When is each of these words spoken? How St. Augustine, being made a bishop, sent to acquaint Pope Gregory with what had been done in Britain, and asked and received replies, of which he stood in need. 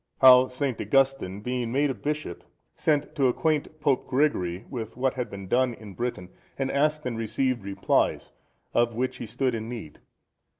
How 0.19 0.47
St. 0.47 0.81
Augustine, 0.81 1.41
being 1.41 1.71
made 1.71 1.91
a 1.91 1.93
bishop, 1.93 2.43
sent 2.73 3.13
to 3.13 3.27
acquaint 3.27 3.79
Pope 3.79 4.07
Gregory 4.07 4.65
with 4.67 4.97
what 4.97 5.13
had 5.13 5.29
been 5.29 5.47
done 5.47 5.75
in 5.75 5.93
Britain, 5.93 6.29
and 6.57 6.71
asked 6.71 7.05
and 7.05 7.19
received 7.19 7.61
replies, 7.63 8.31
of 8.73 8.95
which 8.95 9.17
he 9.17 9.27
stood 9.27 9.53
in 9.53 9.69
need. 9.69 9.99